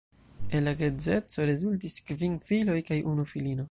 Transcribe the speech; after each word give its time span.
El 0.59 0.65
la 0.67 0.73
geedzeco 0.79 1.45
rezultis 1.51 2.01
kvin 2.11 2.41
filoj 2.51 2.83
kaj 2.93 3.03
unu 3.15 3.33
filino. 3.35 3.59